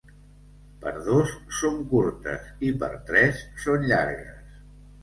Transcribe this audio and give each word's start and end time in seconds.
Per 0.85 0.93
dos 1.09 1.35
són 1.59 1.77
curtes 1.93 2.49
i 2.71 2.73
per 2.83 2.91
tres 3.13 3.47
són 3.67 3.89
llargues. 3.95 4.63